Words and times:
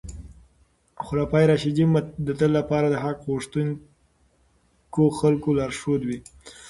خلفای 1.05 1.45
راشدین 1.51 1.89
به 1.93 1.99
د 2.27 2.27
تل 2.39 2.51
لپاره 2.59 2.87
د 2.89 2.95
حق 3.03 3.17
غوښتونکو 3.29 5.01
خلکو 5.19 5.49
لارښود 5.59 6.01
وي. 6.05 6.19